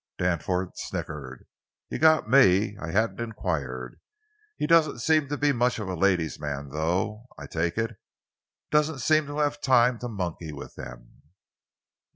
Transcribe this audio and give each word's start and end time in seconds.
Danforth 0.17 0.79
snickered. 0.79 1.45
"You've 1.89 2.01
got 2.01 2.27
me—I 2.27 2.89
hadn't 2.89 3.19
inquired. 3.19 3.99
He 4.57 4.65
doesn't 4.65 4.97
seem 4.97 5.27
to 5.27 5.37
be 5.37 5.51
much 5.51 5.77
of 5.77 5.87
a 5.87 5.93
ladies' 5.93 6.39
man, 6.39 6.69
though, 6.69 7.25
I 7.37 7.45
take 7.45 7.77
it. 7.77 7.97
Doesn't 8.71 8.97
seem 8.97 9.27
to 9.27 9.37
have 9.37 9.61
time 9.61 9.99
to 9.99 10.07
monkey 10.07 10.51
with 10.53 10.73
them." 10.73 11.21